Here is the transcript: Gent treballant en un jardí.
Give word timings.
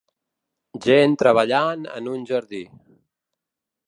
Gent 0.85 1.13
treballant 1.23 1.85
en 1.99 2.09
un 2.13 2.25
jardí. 2.31 2.63